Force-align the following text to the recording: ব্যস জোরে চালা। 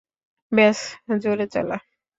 ব্যস 0.51 0.79
জোরে 1.23 1.45
চালা। 1.53 1.77